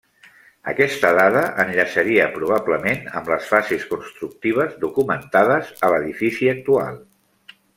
Aquesta 0.69 1.09
dada 1.17 1.43
enllaçaria, 1.63 2.25
probablement, 2.39 3.05
amb 3.19 3.29
les 3.33 3.51
fases 3.51 3.85
constructives 3.93 4.75
documentades 4.87 5.71
a 5.89 5.93
l'edifici 5.95 6.51
actual. 6.57 6.99